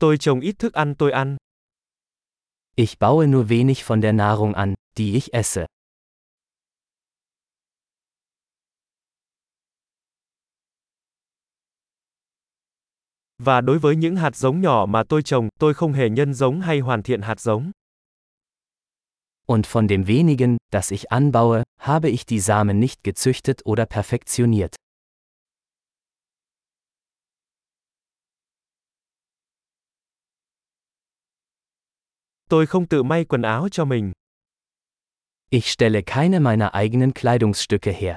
[0.00, 1.36] Tôi trồng ít thức ăn tôi ăn.
[2.76, 5.66] Ich baue nur wenig von der Nahrung an, die ich esse.
[13.38, 16.60] Và đối với những hạt giống nhỏ mà tôi trồng, tôi không hề nhân giống
[16.60, 17.70] hay hoàn thiện hạt giống.
[19.46, 24.76] Und von dem wenigen, das ich anbaue, habe ich die Samen nicht gezüchtet oder perfektioniert.
[32.50, 34.12] Tôi không tự may quần áo cho mình.
[35.50, 38.16] Ich stelle keine meiner eigenen Kleidungsstücke her.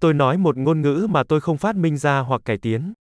[0.00, 2.92] Tôi nói một ngôn ngữ mà tôi không phát minh ra hoặc cải tiến.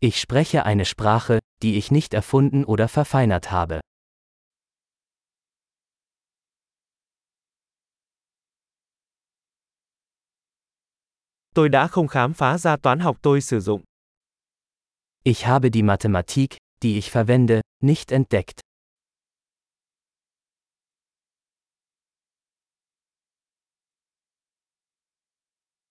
[0.00, 3.80] Ich spreche eine Sprache, die ich nicht erfunden oder verfeinert habe.
[11.54, 13.82] Tôi đã không khám phá ra toán học tôi sử dụng.
[15.24, 18.60] Ich habe die Mathematik, die ich verwende, nicht entdeckt.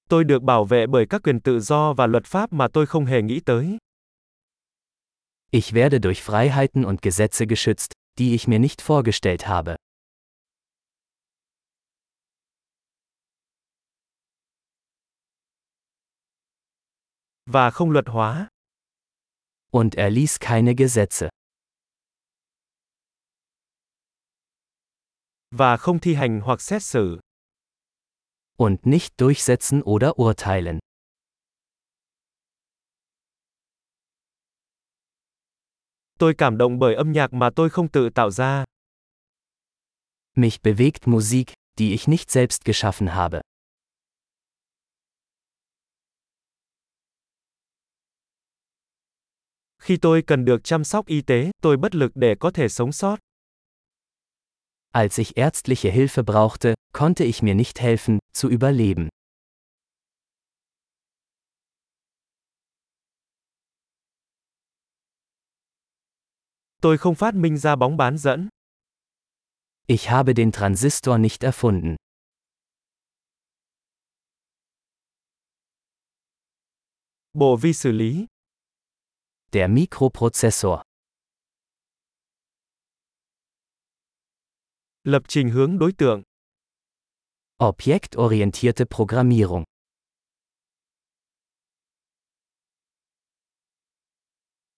[0.09, 3.05] Tôi được bảo vệ bởi các quyền tự do và luật pháp mà tôi không
[3.05, 3.77] hề nghĩ tới.
[5.51, 9.75] Ich werde durch Freiheiten und Gesetze geschützt, die ich mir nicht vorgestellt habe.
[17.53, 18.49] Và không luật hóa.
[19.71, 21.29] Und er ließ keine Gesetze.
[25.51, 27.19] Và không thi hành hoặc xét xử.
[28.57, 30.79] Und nicht durchsetzen oder urteilen.
[36.19, 38.63] Tôi cảm động bởi âm nhạc mà tôi không tự tạo ra.
[40.35, 41.47] Mich bewegt Musik,
[41.79, 43.41] die ich nicht selbst geschaffen habe.
[49.83, 52.91] Khi tôi cần được chăm sóc y tế, tôi bất lực để có thể sống
[52.91, 53.19] sót.
[54.91, 59.09] Als ich ärztliche Hilfe brauchte, konnte ich mir nicht helfen, zu überleben.
[66.81, 68.49] Tôi không phát minh ra bóng bán dẫn.
[69.87, 71.95] Ich habe den Transistor nicht erfunden.
[77.33, 78.25] Bộ vi xử lý.
[79.53, 80.81] Der Mikroprozessor.
[85.03, 86.23] Lập trình hướng đối tượng.
[87.57, 89.63] Objektorientierte Programmierung.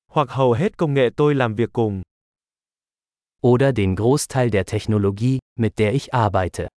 [0.07, 2.01] Hoặc hầu hết công nghệ tôi làm việc cùng.
[3.41, 6.74] Oder den Großteil der Technologie, mit der ich arbeite.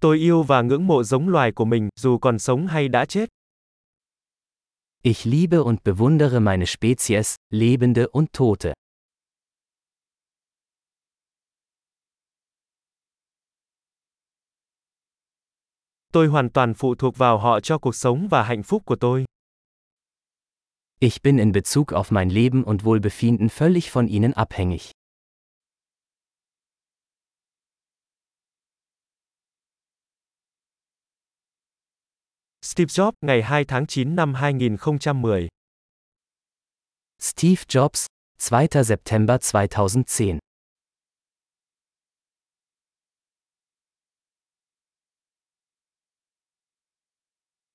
[0.00, 3.28] Tôi yêu và ngưỡng mộ giống loài của mình, dù còn sống hay đã chết.
[5.02, 8.72] Ich liebe und bewundere meine Spezies, Lebende und Tote.
[16.12, 19.24] Tôi hoàn toàn phụ thuộc vào họ cho cuộc sống và hạnh phúc của tôi.
[21.00, 24.97] Ich bin in Bezug auf mein Leben und Wohlbefinden völlig von ihnen abhängig.
[32.68, 35.48] Steve Jobs, ngày 2 tháng 9 năm 2010.
[37.20, 38.06] Steve Jobs,
[38.50, 38.84] 2.
[38.84, 40.38] September 2010